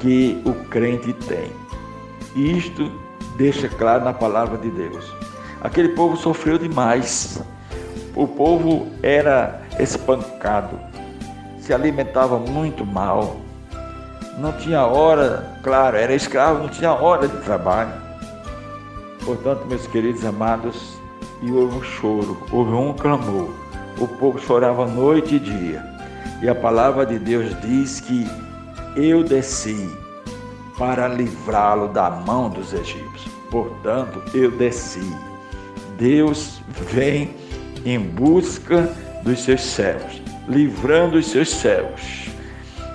que 0.00 0.42
o 0.44 0.52
crente 0.66 1.14
tem. 1.14 1.50
Isto 2.36 2.92
deixa 3.38 3.70
claro 3.70 4.04
na 4.04 4.12
palavra 4.12 4.58
de 4.58 4.70
Deus. 4.70 5.10
Aquele 5.62 5.88
povo 5.90 6.14
sofreu 6.14 6.58
demais. 6.58 7.42
O 8.14 8.26
povo 8.26 8.88
era 9.02 9.62
espancado, 9.78 10.78
se 11.58 11.72
alimentava 11.72 12.38
muito 12.38 12.84
mal, 12.84 13.40
não 14.36 14.52
tinha 14.52 14.84
hora, 14.84 15.50
claro, 15.62 15.96
era 15.96 16.14
escravo, 16.14 16.58
não 16.58 16.68
tinha 16.68 16.92
hora 16.92 17.26
de 17.26 17.38
trabalho. 17.38 18.01
Portanto, 19.24 19.66
meus 19.66 19.86
queridos 19.86 20.24
amados, 20.24 21.00
e 21.40 21.50
houve 21.50 21.76
um 21.76 21.82
choro, 21.82 22.38
houve 22.50 22.72
um 22.72 22.92
clamor. 22.92 23.50
O 23.98 24.06
povo 24.06 24.38
chorava 24.38 24.86
noite 24.86 25.36
e 25.36 25.38
dia. 25.38 25.82
E 26.40 26.48
a 26.48 26.54
palavra 26.54 27.04
de 27.06 27.18
Deus 27.18 27.54
diz 27.60 28.00
que 28.00 28.26
eu 28.96 29.22
desci 29.22 29.88
para 30.76 31.06
livrá-lo 31.06 31.88
da 31.88 32.10
mão 32.10 32.48
dos 32.48 32.72
egípcios. 32.72 33.32
Portanto, 33.50 34.22
eu 34.34 34.50
desci. 34.50 35.14
Deus 35.98 36.60
vem 36.90 37.34
em 37.84 37.98
busca 37.98 38.92
dos 39.22 39.44
seus 39.44 39.62
céus, 39.62 40.22
livrando 40.48 41.18
os 41.18 41.26
seus 41.26 41.50
céus. 41.50 42.28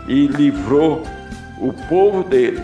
E 0.08 0.28
livrou 0.28 1.04
o 1.60 1.74
povo 1.88 2.24
dele 2.24 2.62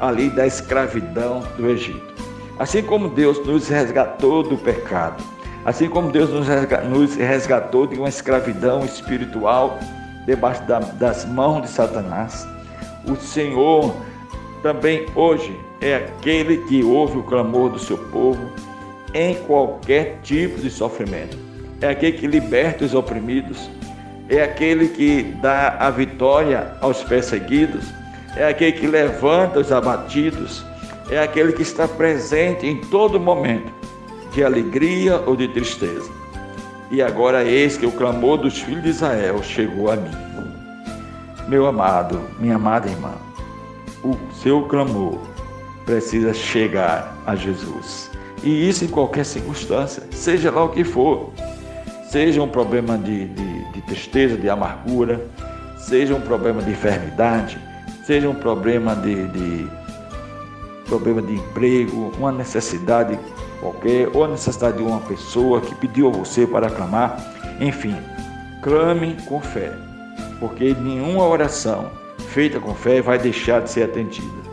ali 0.00 0.30
da 0.30 0.46
escravidão 0.46 1.42
do 1.56 1.68
Egito. 1.68 2.23
Assim 2.58 2.82
como 2.82 3.08
Deus 3.08 3.44
nos 3.44 3.68
resgatou 3.68 4.42
do 4.44 4.56
pecado, 4.56 5.22
assim 5.64 5.88
como 5.88 6.12
Deus 6.12 6.30
nos 6.30 6.46
resgatou 7.16 7.84
de 7.84 7.98
uma 7.98 8.08
escravidão 8.08 8.84
espiritual 8.84 9.78
debaixo 10.24 10.62
das 10.94 11.24
mãos 11.24 11.62
de 11.62 11.68
Satanás, 11.68 12.46
o 13.08 13.16
Senhor 13.16 13.92
também 14.62 15.04
hoje 15.16 15.58
é 15.80 15.96
aquele 15.96 16.58
que 16.68 16.82
ouve 16.84 17.18
o 17.18 17.22
clamor 17.24 17.70
do 17.70 17.78
seu 17.78 17.98
povo 17.98 18.48
em 19.12 19.34
qualquer 19.46 20.20
tipo 20.22 20.60
de 20.60 20.70
sofrimento. 20.70 21.36
É 21.80 21.88
aquele 21.88 22.18
que 22.18 22.26
liberta 22.26 22.84
os 22.84 22.94
oprimidos, 22.94 23.68
é 24.28 24.42
aquele 24.42 24.88
que 24.88 25.22
dá 25.42 25.76
a 25.78 25.90
vitória 25.90 26.72
aos 26.80 27.02
perseguidos, 27.02 27.84
é 28.36 28.46
aquele 28.46 28.72
que 28.72 28.86
levanta 28.86 29.58
os 29.58 29.72
abatidos 29.72 30.64
é 31.10 31.18
aquele 31.18 31.52
que 31.52 31.62
está 31.62 31.86
presente 31.86 32.66
em 32.66 32.76
todo 32.76 33.20
momento, 33.20 33.72
de 34.32 34.42
alegria 34.42 35.22
ou 35.26 35.36
de 35.36 35.48
tristeza. 35.48 36.10
E 36.90 37.02
agora 37.02 37.44
eis 37.44 37.76
que 37.76 37.86
o 37.86 37.92
clamor 37.92 38.38
dos 38.38 38.60
filhos 38.60 38.82
de 38.82 38.90
Israel 38.90 39.42
chegou 39.42 39.90
a 39.90 39.96
mim. 39.96 40.10
Meu 41.48 41.66
amado, 41.66 42.20
minha 42.38 42.56
amada 42.56 42.88
irmã, 42.88 43.12
o 44.02 44.16
seu 44.42 44.62
clamor 44.62 45.18
precisa 45.84 46.32
chegar 46.32 47.16
a 47.26 47.34
Jesus. 47.34 48.10
E 48.42 48.68
isso 48.68 48.84
em 48.84 48.88
qualquer 48.88 49.24
circunstância, 49.24 50.02
seja 50.10 50.50
lá 50.50 50.64
o 50.64 50.68
que 50.68 50.84
for. 50.84 51.32
Seja 52.08 52.42
um 52.42 52.48
problema 52.48 52.96
de, 52.96 53.26
de, 53.28 53.72
de 53.72 53.82
tristeza, 53.82 54.36
de 54.36 54.48
amargura, 54.48 55.26
seja 55.78 56.14
um 56.14 56.20
problema 56.20 56.62
de 56.62 56.70
enfermidade, 56.70 57.58
seja 58.06 58.28
um 58.28 58.34
problema 58.34 58.94
de, 58.94 59.26
de 59.28 59.68
problema 60.84 61.22
de 61.22 61.34
emprego, 61.34 62.12
uma 62.18 62.32
necessidade 62.32 63.18
qualquer, 63.60 64.08
ou 64.12 64.24
a 64.24 64.28
necessidade 64.28 64.76
de 64.76 64.82
uma 64.82 65.00
pessoa 65.00 65.60
que 65.60 65.74
pediu 65.74 66.08
a 66.08 66.12
você 66.12 66.46
para 66.46 66.70
clamar, 66.70 67.16
enfim, 67.60 67.96
clame 68.62 69.16
com 69.26 69.40
fé, 69.40 69.72
porque 70.38 70.74
nenhuma 70.74 71.26
oração 71.26 71.90
feita 72.28 72.60
com 72.60 72.74
fé 72.74 73.00
vai 73.00 73.18
deixar 73.18 73.62
de 73.62 73.70
ser 73.70 73.84
atendida. 73.84 74.44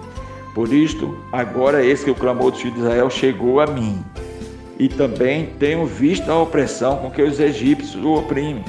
Por 0.56 0.72
isto, 0.72 1.18
agora 1.32 1.84
esse 1.84 2.06
que 2.06 2.12
o 2.12 2.16
clamor 2.16 2.52
do 2.52 2.58
filho 2.58 2.74
de 2.74 2.80
Israel 2.80 3.10
chegou 3.10 3.60
a 3.60 3.68
mim, 3.68 4.04
e 4.80 4.88
também 4.88 5.48
tenho 5.60 5.86
visto 5.86 6.32
a 6.32 6.42
opressão 6.42 6.98
com 6.98 7.12
que 7.12 7.22
os 7.22 7.40
egípcios 7.40 8.04
o 8.04 8.14
oprimem. 8.14 8.66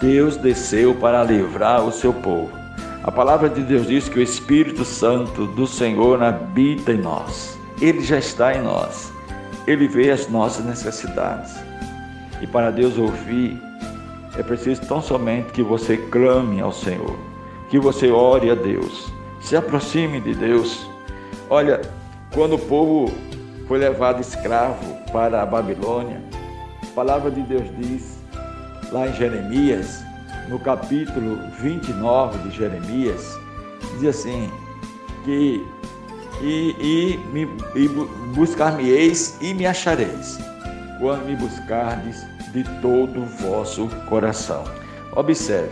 Deus 0.00 0.36
desceu 0.36 0.94
para 0.94 1.22
livrar 1.22 1.84
o 1.84 1.92
seu 1.92 2.12
povo 2.12 2.61
a 3.04 3.10
palavra 3.10 3.48
de 3.48 3.62
Deus 3.62 3.88
diz 3.88 4.08
que 4.08 4.20
o 4.20 4.22
Espírito 4.22 4.84
Santo 4.84 5.44
do 5.46 5.66
Senhor 5.66 6.22
habita 6.22 6.92
em 6.92 6.98
nós. 6.98 7.58
Ele 7.80 8.00
já 8.00 8.18
está 8.18 8.54
em 8.54 8.62
nós. 8.62 9.12
Ele 9.66 9.88
vê 9.88 10.12
as 10.12 10.28
nossas 10.28 10.64
necessidades. 10.64 11.52
E 12.40 12.46
para 12.46 12.70
Deus 12.70 12.96
ouvir, 12.96 13.60
é 14.38 14.42
preciso 14.42 14.82
tão 14.82 15.02
somente 15.02 15.50
que 15.50 15.64
você 15.64 15.96
clame 15.96 16.60
ao 16.60 16.72
Senhor, 16.72 17.18
que 17.68 17.78
você 17.78 18.08
ore 18.08 18.50
a 18.50 18.54
Deus, 18.54 19.12
se 19.40 19.56
aproxime 19.56 20.20
de 20.20 20.34
Deus. 20.34 20.88
Olha, 21.50 21.80
quando 22.32 22.54
o 22.54 22.58
povo 22.58 23.12
foi 23.66 23.78
levado 23.78 24.20
escravo 24.20 24.96
para 25.12 25.42
a 25.42 25.46
Babilônia, 25.46 26.22
a 26.82 26.94
palavra 26.94 27.32
de 27.32 27.42
Deus 27.42 27.64
diz 27.78 28.18
lá 28.92 29.08
em 29.08 29.14
Jeremias 29.14 30.04
no 30.48 30.58
capítulo 30.58 31.38
29 31.60 32.38
de 32.48 32.56
Jeremias, 32.56 33.38
diz 33.98 34.08
assim: 34.08 34.50
que 35.24 35.64
e, 36.40 36.74
e, 36.80 37.20
me, 37.32 37.48
e 37.74 37.88
buscar-me-eis 38.34 39.36
e 39.40 39.54
me 39.54 39.66
achareis, 39.66 40.38
quando 40.98 41.26
me 41.26 41.36
buscardes 41.36 42.26
de 42.52 42.64
todo 42.80 43.22
o 43.22 43.26
vosso 43.26 43.88
coração. 44.08 44.64
Observe, 45.14 45.70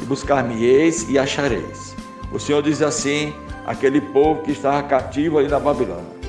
e 0.00 0.04
buscar-me-eis 0.04 1.08
e 1.08 1.18
achareis. 1.18 1.94
O 2.32 2.38
Senhor 2.38 2.62
diz 2.62 2.80
assim, 2.80 3.34
aquele 3.66 4.00
povo 4.00 4.42
que 4.42 4.52
estava 4.52 4.82
cativo 4.82 5.38
ali 5.38 5.48
na 5.48 5.60
Babilônia. 5.60 6.20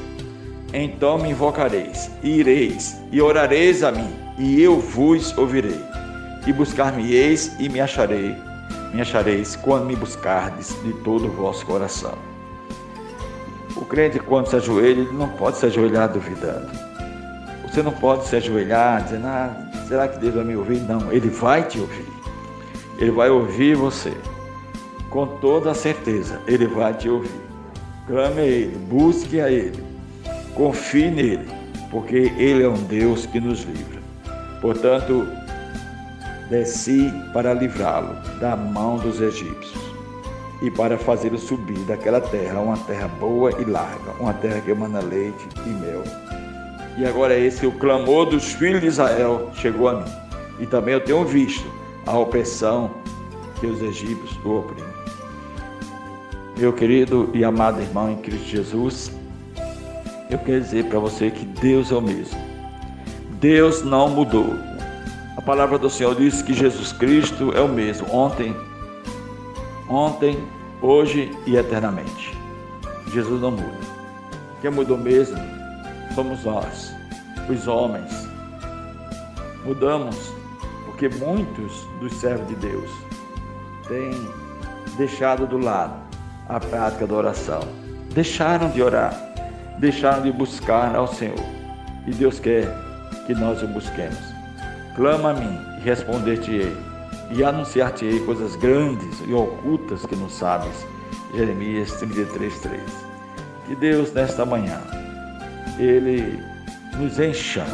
então 0.74 1.18
me 1.18 1.30
invocareis, 1.30 2.10
e 2.24 2.40
ireis, 2.40 2.98
e 3.12 3.22
orareis 3.22 3.84
a 3.84 3.92
mim, 3.92 4.14
e 4.38 4.62
eu 4.62 4.80
vos 4.80 5.38
ouvirei. 5.38 5.91
E 6.46 6.54
buscar-me-eis 6.54 7.56
e 7.60 7.70
me 7.70 7.80
acharei, 7.80 8.36
me 8.94 9.02
achareis 9.02 9.56
quando 9.56 9.86
me 9.86 9.96
buscardes 9.96 10.76
de 10.84 10.94
todo 11.04 11.28
o 11.28 11.32
vosso 11.32 11.66
coração. 11.66 12.18
O 13.76 13.86
crente, 13.86 14.20
quando 14.20 14.48
se 14.48 14.56
ajoelha, 14.56 15.02
ele 15.02 15.14
não 15.14 15.30
pode 15.30 15.58
se 15.58 15.66
ajoelhar 15.66 16.10
duvidando. 16.10 16.70
Você 17.64 17.82
não 17.82 17.92
pode 17.92 18.26
se 18.26 18.36
ajoelhar 18.36 19.04
dizendo, 19.04 19.28
ah, 19.28 19.56
será 19.88 20.08
que 20.08 20.20
Deus 20.20 20.36
vai 20.36 20.44
me 20.44 20.56
ouvir? 20.56 20.80
Não, 20.82 21.12
ele 21.12 21.30
vai 21.30 21.64
te 21.64 21.80
ouvir. 21.80 22.08
Ele 22.98 23.12
vai 23.12 23.30
ouvir 23.30 23.76
você. 23.76 24.14
Com 25.10 25.26
toda 25.26 25.72
a 25.72 25.76
certeza, 25.76 26.40
ele 26.48 26.68
vai 26.68 26.94
te 26.94 27.10
ouvir. 27.10 27.42
Clame 28.08 28.42
a 28.42 28.46
ele, 28.46 28.78
busque 28.90 29.40
a 29.40 29.50
ele 29.50 29.92
Confie 30.56 31.10
nele, 31.10 31.48
porque 31.90 32.32
ele 32.38 32.64
é 32.64 32.70
um 32.70 32.84
Deus 32.84 33.26
que 33.26 33.40
nos 33.40 33.64
livra. 33.64 34.02
Portanto, 34.60 35.26
desci 36.52 37.10
para 37.32 37.54
livrá-lo 37.54 38.14
da 38.42 38.58
mão 38.58 38.98
dos 38.98 39.22
egípcios 39.22 39.82
e 40.62 40.70
para 40.70 40.98
fazê-lo 40.98 41.38
subir 41.38 41.80
daquela 41.86 42.20
terra, 42.20 42.60
uma 42.60 42.78
terra 42.78 43.08
boa 43.08 43.52
e 43.60 43.64
larga, 43.64 44.12
uma 44.20 44.34
terra 44.34 44.60
que 44.60 44.70
emana 44.70 45.00
leite 45.00 45.48
e 45.66 45.70
mel. 45.70 46.04
E 46.98 47.06
agora 47.06 47.36
esse 47.36 47.66
o 47.66 47.72
clamor 47.72 48.26
dos 48.26 48.52
filhos 48.52 48.82
de 48.82 48.88
Israel 48.88 49.50
chegou 49.56 49.88
a 49.88 50.02
mim. 50.02 50.12
E 50.60 50.68
também 50.68 50.94
eu 50.94 51.02
tenho 51.02 51.24
visto 51.24 51.66
a 52.06 52.20
opressão 52.20 52.92
que 53.60 53.66
os 53.66 53.82
egípcios 53.82 54.38
o 54.44 54.60
oprimem. 54.60 54.92
Meu 56.58 56.74
querido 56.74 57.30
e 57.34 57.46
amado 57.46 57.82
irmão 57.82 58.12
em 58.12 58.18
Cristo 58.18 58.46
Jesus, 58.46 59.12
eu 60.30 60.38
quero 60.38 60.62
dizer 60.62 60.86
para 60.86 61.00
você 61.00 61.32
que 61.32 61.46
Deus 61.46 61.92
é 61.92 61.96
o 61.96 62.02
mesmo. 62.02 62.38
Deus 63.40 63.84
não 63.84 64.10
mudou. 64.10 64.71
A 65.42 65.44
palavra 65.44 65.80
do 65.80 65.90
Senhor 65.90 66.14
diz 66.16 66.44
que 66.44 66.54
Jesus 66.54 66.94
Cristo 66.94 67.52
é 67.56 67.60
o 67.60 67.68
mesmo, 67.68 68.08
ontem, 68.14 68.56
ontem, 69.90 70.38
hoje 70.80 71.36
e 71.48 71.56
eternamente. 71.56 72.38
Jesus 73.12 73.42
não 73.42 73.50
muda. 73.52 73.80
Quem 74.62 74.70
mudou 74.70 74.98
mesmo 74.98 75.38
somos 76.14 76.44
nós, 76.44 76.94
os 77.50 77.68
homens. 77.68 78.30
Mudamos 79.66 80.32
porque 80.86 81.10
muitos 81.10 81.88
dos 82.00 82.14
servos 82.14 82.48
de 82.48 82.56
Deus 82.56 82.90
têm 83.88 84.12
deixado 84.96 85.48
do 85.48 85.58
lado 85.58 85.96
a 86.48 86.60
prática 86.60 87.08
da 87.08 87.16
oração. 87.16 87.62
Deixaram 88.14 88.70
de 88.70 88.82
orar 88.82 89.32
deixaram 89.82 90.22
de 90.22 90.32
buscar 90.32 90.96
ao 90.96 91.08
Senhor. 91.08 91.44
E 92.06 92.12
Deus 92.12 92.40
quer 92.40 92.68
que 93.26 93.34
nós 93.34 93.64
o 93.64 93.68
busquemos. 93.68 94.31
Clama 94.96 95.32
a 95.32 95.34
mim 95.34 95.60
e 95.78 95.82
responder-te-ei, 95.82 96.76
e 97.32 97.44
anunciar-te-ei 97.44 98.20
coisas 98.22 98.56
grandes 98.56 99.22
e 99.26 99.34
ocultas 99.34 100.06
que 100.06 100.16
não 100.16 100.30
sabes. 100.30 100.86
Jeremias 101.34 101.94
33, 101.94 102.60
3. 102.60 102.82
Que 103.68 103.76
Deus, 103.76 104.12
nesta 104.14 104.46
manhã, 104.46 104.82
Ele 105.80 106.40
nos 106.98 107.20
encha 107.20 107.66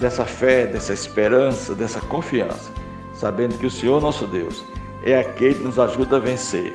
dessa 0.00 0.24
fé, 0.24 0.66
dessa 0.66 0.92
esperança, 0.92 1.74
dessa 1.74 2.00
confiança, 2.00 2.72
sabendo 3.14 3.56
que 3.56 3.66
o 3.66 3.70
Senhor 3.70 4.00
nosso 4.00 4.26
Deus 4.26 4.64
é 5.04 5.18
aquele 5.18 5.54
que 5.54 5.62
nos 5.62 5.78
ajuda 5.78 6.16
a 6.16 6.20
vencer 6.20 6.74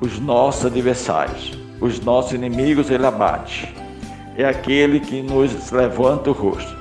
os 0.00 0.20
nossos 0.20 0.66
adversários, 0.66 1.58
os 1.80 1.98
nossos 2.00 2.32
inimigos, 2.32 2.90
Ele 2.90 3.06
abate 3.06 3.74
é 4.36 4.44
aquele 4.44 5.00
que 5.00 5.22
nos 5.22 5.70
levanta 5.70 6.30
o 6.30 6.32
rosto, 6.32 6.75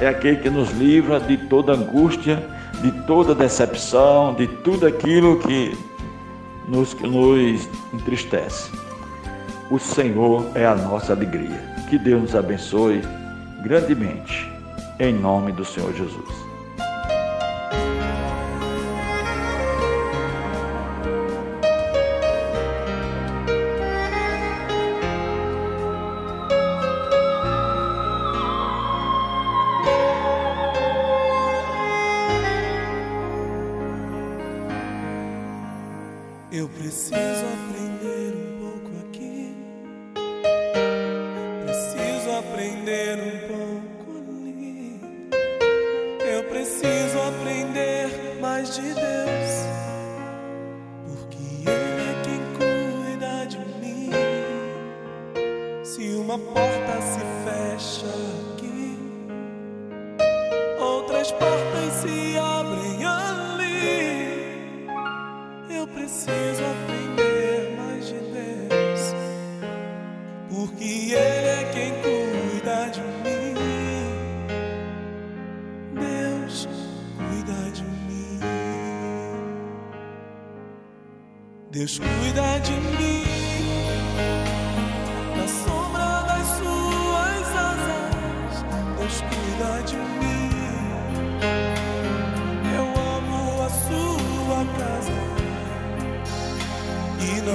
é 0.00 0.08
aquele 0.08 0.36
que 0.36 0.50
nos 0.50 0.70
livra 0.72 1.18
de 1.18 1.36
toda 1.36 1.72
angústia, 1.72 2.42
de 2.82 2.90
toda 3.06 3.34
decepção, 3.34 4.34
de 4.34 4.46
tudo 4.46 4.86
aquilo 4.86 5.38
que 5.40 5.76
nos, 6.68 6.94
nos 6.94 7.68
entristece. 7.92 8.70
O 9.70 9.78
Senhor 9.78 10.46
é 10.54 10.66
a 10.66 10.74
nossa 10.74 11.12
alegria. 11.12 11.74
Que 11.88 11.98
Deus 11.98 12.22
nos 12.22 12.34
abençoe 12.36 13.02
grandemente, 13.62 14.50
em 14.98 15.12
nome 15.12 15.52
do 15.52 15.64
Senhor 15.64 15.92
Jesus. 15.94 16.45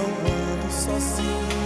Não 0.02 0.54
ando 0.54 0.72
sozinho, 0.72 1.61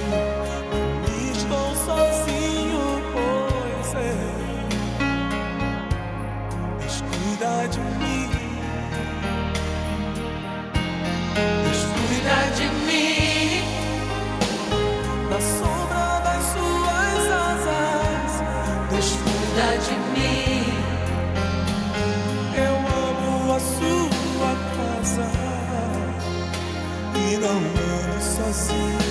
ando 28.56 29.05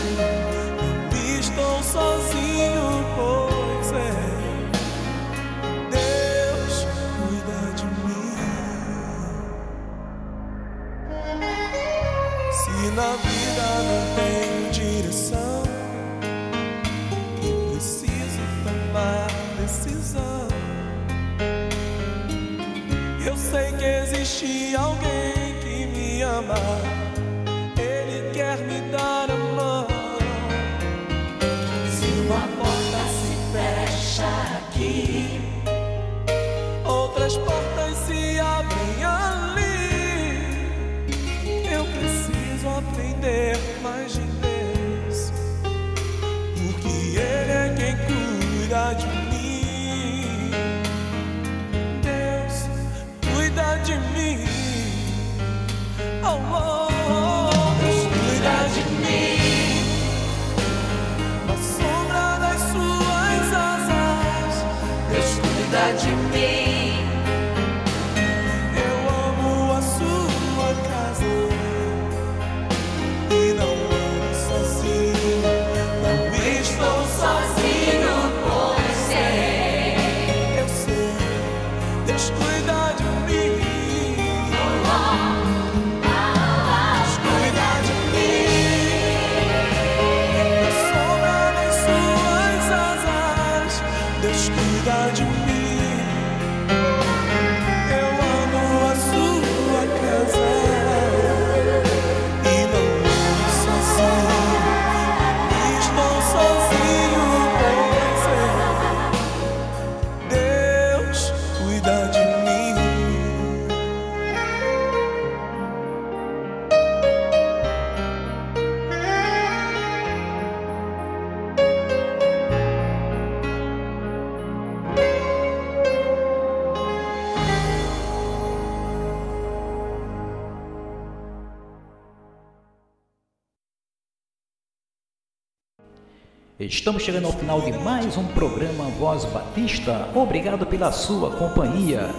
Estamos 136.75 137.05
chegando 137.05 137.27
ao 137.27 137.33
final 137.33 137.61
de 137.61 137.73
mais 137.73 138.17
um 138.17 138.25
programa 138.25 138.85
Voz 138.99 139.25
Batista. 139.27 140.09
Obrigado 140.13 140.67
pela 140.67 140.91
sua 140.91 141.31
companhia. 141.31 142.11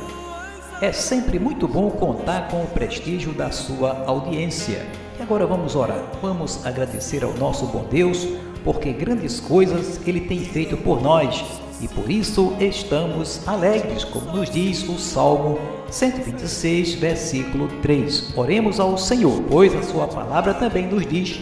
É 0.82 0.94
sempre 0.94 1.38
muito 1.38 1.68
bom 1.68 1.92
contar 1.92 2.48
com 2.48 2.64
o 2.64 2.68
prestígio 2.68 3.34
da 3.34 3.52
sua 3.52 4.06
audiência. 4.08 4.88
E 5.20 5.22
agora 5.22 5.46
vamos 5.46 5.76
orar. 5.76 6.02
Vamos 6.22 6.66
agradecer 6.66 7.22
ao 7.24 7.34
nosso 7.34 7.66
bom 7.66 7.86
Deus, 7.92 8.26
porque 8.64 8.94
grandes 8.94 9.42
coisas 9.42 10.00
ele 10.08 10.22
tem 10.22 10.40
feito 10.40 10.78
por 10.78 11.04
nós 11.04 11.44
e 11.82 11.88
por 11.90 12.10
isso 12.10 12.54
estamos 12.58 13.46
alegres, 13.46 14.06
como 14.06 14.32
nos 14.32 14.50
diz 14.50 14.88
o 14.88 14.98
Salmo 14.98 15.60
126, 15.92 16.94
versículo 16.96 17.68
3. 17.82 18.34
Oremos 18.38 18.80
ao 18.80 18.98
Senhor, 18.98 19.44
pois 19.50 19.76
a 19.76 19.84
sua 19.84 20.08
palavra 20.08 20.54
também 20.54 20.88
nos 20.88 21.06
diz: 21.06 21.42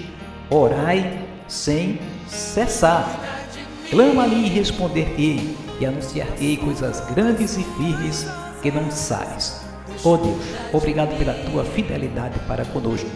orai 0.49 1.22
sem 1.47 1.99
cessar. 2.27 3.19
Clama-lhe 3.89 4.45
e 4.45 4.49
responder-te-ei, 4.49 5.55
e 5.79 5.85
anunciar-te-ei 5.85 6.57
coisas 6.57 6.99
grandes 7.13 7.57
e 7.57 7.63
firmes 7.63 8.25
que 8.61 8.71
não 8.71 8.89
sabes. 8.89 9.61
Ó 10.03 10.13
oh 10.13 10.17
Deus, 10.17 10.41
obrigado 10.71 11.17
pela 11.17 11.33
tua 11.33 11.63
fidelidade 11.63 12.39
para 12.47 12.65
conosco. 12.65 13.09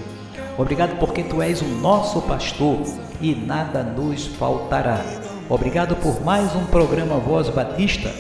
Obrigado 0.58 0.98
porque 1.00 1.24
tu 1.24 1.42
és 1.42 1.62
o 1.62 1.66
nosso 1.66 2.22
pastor 2.24 2.82
e 3.22 3.36
nada 3.36 3.84
nos 3.84 4.26
faltará. 4.26 5.04
Obrigado 5.50 5.96
por 5.96 6.22
mais 6.24 6.56
um 6.56 6.66
programa 6.66 7.18
Voz 7.18 7.50
Batista, 7.50 8.12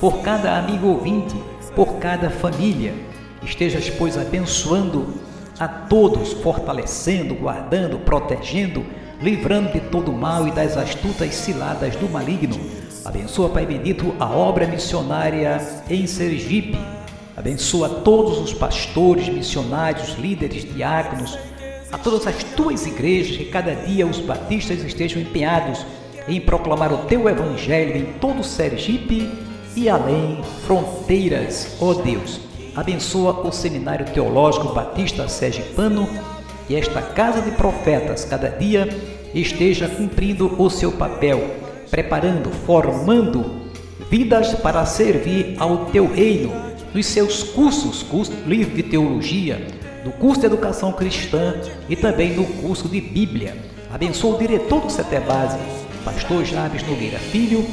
por 0.00 0.22
cada 0.22 0.58
amigo 0.58 0.88
ouvinte, 0.88 1.34
por 1.74 1.98
cada 1.98 2.30
família. 2.30 2.94
Estejas, 3.42 3.90
pois, 3.90 4.16
abençoando 4.16 5.14
a 5.58 5.68
todos, 5.68 6.32
fortalecendo, 6.32 7.34
guardando, 7.34 7.98
protegendo, 7.98 8.84
livrando 9.20 9.72
de 9.72 9.80
todo 9.80 10.12
mal 10.12 10.46
e 10.48 10.50
das 10.50 10.76
astutas 10.76 11.34
ciladas 11.34 11.94
do 11.96 12.08
maligno. 12.08 12.58
Abençoa, 13.04 13.50
Pai 13.50 13.66
bendito, 13.66 14.14
a 14.18 14.30
obra 14.30 14.66
missionária 14.66 15.60
em 15.88 16.06
Sergipe. 16.06 16.78
Abençoa 17.36 17.88
todos 17.88 18.38
os 18.38 18.54
pastores, 18.54 19.28
missionários, 19.28 20.16
líderes, 20.18 20.64
diáconos, 20.64 21.38
a 21.92 21.98
todas 21.98 22.26
as 22.26 22.42
tuas 22.42 22.86
igrejas, 22.86 23.36
que 23.36 23.44
cada 23.46 23.74
dia 23.74 24.06
os 24.06 24.20
batistas 24.20 24.82
estejam 24.82 25.20
empenhados 25.20 25.84
em 26.26 26.40
proclamar 26.40 26.92
o 26.92 26.98
teu 27.06 27.28
evangelho 27.28 27.96
em 27.96 28.12
todo 28.14 28.42
Sergipe 28.42 29.30
e 29.76 29.88
além 29.88 30.42
fronteiras, 30.66 31.76
ó 31.80 31.94
Deus. 31.94 32.40
Abençoa 32.76 33.46
o 33.46 33.52
Seminário 33.52 34.04
Teológico 34.06 34.74
Batista 34.74 35.28
Sergipano 35.28 36.08
e 36.68 36.74
esta 36.74 37.00
casa 37.00 37.40
de 37.40 37.52
profetas 37.52 38.24
cada 38.24 38.48
dia 38.48 38.88
esteja 39.32 39.86
cumprindo 39.88 40.60
o 40.60 40.68
seu 40.68 40.90
papel, 40.90 41.54
preparando, 41.88 42.50
formando 42.66 43.70
vidas 44.10 44.54
para 44.54 44.84
servir 44.84 45.54
ao 45.56 45.86
teu 45.86 46.12
reino, 46.12 46.52
nos 46.92 47.06
seus 47.06 47.44
cursos, 47.44 48.02
curso 48.02 48.32
livre 48.44 48.82
de 48.82 48.90
teologia, 48.90 49.64
no 50.04 50.10
curso 50.10 50.40
de 50.40 50.46
educação 50.46 50.92
cristã 50.92 51.54
e 51.88 51.94
também 51.94 52.34
no 52.34 52.44
curso 52.44 52.88
de 52.88 53.00
Bíblia. 53.00 53.56
Abençoa 53.92 54.34
o 54.34 54.38
diretor 54.38 54.80
do 54.80 54.90
Setebase, 54.90 55.58
pastor 56.04 56.44
Jabes 56.44 56.82
Nogueira 56.82 57.20
Filho, 57.20 57.64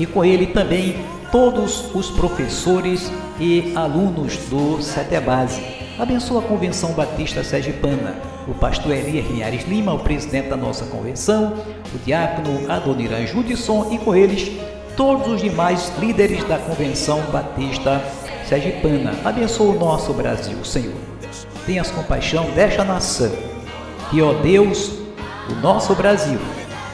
e 0.00 0.04
com 0.04 0.24
ele 0.24 0.48
também 0.48 0.96
todos 1.30 1.94
os 1.94 2.10
professores 2.10 3.10
e 3.38 3.72
alunos 3.76 4.36
do 4.48 4.82
Setebase. 4.82 5.62
Abençoa 5.98 6.40
a 6.40 6.44
Convenção 6.44 6.92
Batista 6.92 7.44
Sergipana, 7.44 8.16
o 8.48 8.54
pastor 8.54 8.92
Elias 8.92 9.30
Linhares 9.30 9.64
Lima, 9.64 9.94
o 9.94 9.98
presidente 9.98 10.48
da 10.48 10.56
nossa 10.56 10.84
convenção, 10.86 11.54
o 11.94 11.98
diácono 12.04 12.70
Adoniran 12.70 13.26
Judson 13.26 13.88
e 13.92 13.98
com 13.98 14.14
eles 14.14 14.50
todos 14.96 15.28
os 15.28 15.40
demais 15.40 15.92
líderes 15.98 16.42
da 16.44 16.58
Convenção 16.58 17.20
Batista 17.30 18.02
Sergipana. 18.46 19.14
Abençoa 19.24 19.74
o 19.74 19.78
nosso 19.78 20.12
Brasil, 20.12 20.64
Senhor. 20.64 20.94
Tenhas 21.64 21.90
compaixão 21.90 22.50
desta 22.50 22.82
nação. 22.82 23.30
Que, 24.10 24.20
ó 24.20 24.32
Deus, 24.32 24.98
o 25.48 25.54
nosso 25.62 25.94
Brasil 25.94 26.40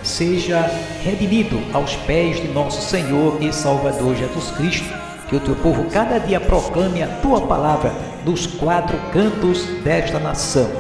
seja 0.07 0.71
redimido 1.03 1.61
aos 1.73 1.97
pés 1.97 2.41
de 2.41 2.49
nosso 2.49 2.81
Senhor 2.81 3.39
e 3.41 3.53
Salvador 3.53 4.15
Jesus 4.15 4.51
Cristo. 4.53 4.89
Que 5.29 5.37
o 5.37 5.41
teu 5.41 5.57
povo 5.57 5.85
cada 5.91 6.19
dia 6.19 6.39
proclame 6.39 7.03
a 7.03 7.09
tua 7.21 7.41
palavra 7.41 7.93
dos 8.25 8.47
quatro 8.47 8.97
cantos 9.13 9.65
desta 9.83 10.21
nação. 10.21 10.71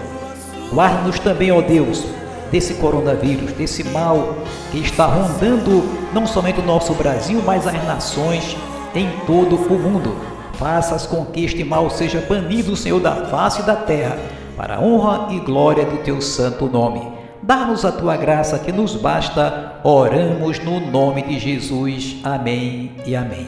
Guarda-nos 0.72 1.18
também, 1.18 1.50
ó 1.50 1.60
Deus, 1.60 2.04
desse 2.50 2.74
coronavírus, 2.74 3.52
desse 3.52 3.82
mal 3.84 4.36
que 4.70 4.78
está 4.78 5.06
rondando 5.06 5.82
não 6.12 6.26
somente 6.26 6.60
o 6.60 6.64
nosso 6.64 6.94
Brasil, 6.94 7.42
mas 7.44 7.66
as 7.66 7.84
nações 7.84 8.56
em 8.94 9.10
todo 9.26 9.56
o 9.56 9.78
mundo. 9.78 10.16
Faças 10.54 11.06
com 11.06 11.24
que 11.26 11.44
este 11.44 11.64
mal 11.64 11.90
seja 11.90 12.24
banido, 12.26 12.76
Senhor, 12.76 13.00
da 13.00 13.26
face 13.26 13.62
da 13.62 13.76
terra, 13.76 14.16
para 14.56 14.76
a 14.76 14.80
honra 14.80 15.34
e 15.34 15.40
glória 15.40 15.84
do 15.84 15.98
teu 15.98 16.20
santo 16.22 16.66
nome. 16.66 17.15
Dá-nos 17.46 17.84
a 17.84 17.92
tua 17.92 18.16
graça 18.16 18.58
que 18.58 18.72
nos 18.72 18.96
basta. 18.96 19.80
Oramos 19.84 20.58
no 20.58 20.80
nome 20.80 21.22
de 21.22 21.38
Jesus. 21.38 22.16
Amém 22.24 22.90
e 23.06 23.14
amém. 23.14 23.46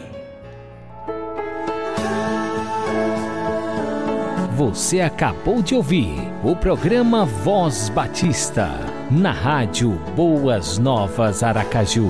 Você 4.55 5.01
acabou 5.01 5.61
de 5.63 5.75
ouvir 5.75 6.15
o 6.45 6.55
programa 6.55 7.25
Voz 7.25 7.89
Batista, 7.89 8.71
na 9.11 9.33
rádio 9.33 10.01
Boas 10.15 10.79
Novas 10.79 11.43
Aracaju. 11.43 12.09